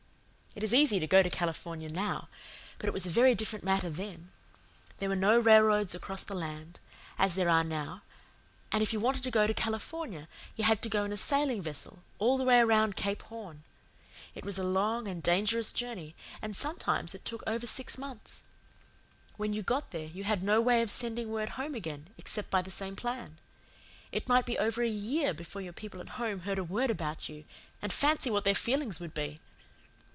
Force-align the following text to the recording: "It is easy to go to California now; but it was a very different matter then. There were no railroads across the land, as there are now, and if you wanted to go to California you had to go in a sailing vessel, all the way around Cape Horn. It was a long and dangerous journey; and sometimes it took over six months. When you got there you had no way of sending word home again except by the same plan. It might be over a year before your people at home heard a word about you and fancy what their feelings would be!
"It 0.53 0.63
is 0.63 0.73
easy 0.73 0.99
to 0.99 1.07
go 1.07 1.23
to 1.23 1.29
California 1.29 1.87
now; 1.87 2.27
but 2.77 2.85
it 2.87 2.91
was 2.91 3.05
a 3.05 3.09
very 3.09 3.33
different 3.35 3.63
matter 3.63 3.89
then. 3.89 4.31
There 4.99 5.07
were 5.07 5.15
no 5.15 5.39
railroads 5.39 5.95
across 5.95 6.25
the 6.25 6.35
land, 6.35 6.77
as 7.17 7.35
there 7.35 7.47
are 7.47 7.63
now, 7.63 8.01
and 8.69 8.83
if 8.83 8.91
you 8.91 8.99
wanted 8.99 9.23
to 9.23 9.31
go 9.31 9.47
to 9.47 9.53
California 9.53 10.27
you 10.57 10.65
had 10.65 10.81
to 10.81 10.89
go 10.89 11.05
in 11.05 11.13
a 11.13 11.17
sailing 11.17 11.61
vessel, 11.61 11.99
all 12.19 12.37
the 12.37 12.43
way 12.43 12.59
around 12.59 12.97
Cape 12.97 13.21
Horn. 13.21 13.63
It 14.35 14.43
was 14.43 14.59
a 14.59 14.63
long 14.63 15.07
and 15.07 15.23
dangerous 15.23 15.71
journey; 15.71 16.15
and 16.41 16.53
sometimes 16.53 17.15
it 17.15 17.23
took 17.23 17.43
over 17.47 17.65
six 17.65 17.97
months. 17.97 18.43
When 19.37 19.53
you 19.53 19.63
got 19.63 19.91
there 19.91 20.07
you 20.07 20.25
had 20.25 20.43
no 20.43 20.59
way 20.59 20.81
of 20.81 20.91
sending 20.91 21.31
word 21.31 21.49
home 21.51 21.75
again 21.75 22.09
except 22.17 22.49
by 22.49 22.61
the 22.61 22.69
same 22.71 22.97
plan. 22.97 23.37
It 24.11 24.27
might 24.27 24.45
be 24.45 24.57
over 24.59 24.83
a 24.83 24.89
year 24.89 25.33
before 25.33 25.61
your 25.61 25.71
people 25.73 26.01
at 26.01 26.09
home 26.19 26.41
heard 26.41 26.59
a 26.59 26.63
word 26.65 26.91
about 26.91 27.29
you 27.29 27.45
and 27.81 27.93
fancy 27.93 28.29
what 28.29 28.43
their 28.43 28.53
feelings 28.53 28.99
would 28.99 29.13
be! 29.13 29.39